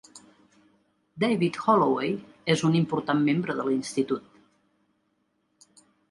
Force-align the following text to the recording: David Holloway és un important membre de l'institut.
David 1.23 1.57
Holloway 1.65 2.15
és 2.53 2.63
un 2.69 2.77
important 2.79 3.21
membre 3.27 3.55
de 3.59 3.65
l'institut. 3.67 5.77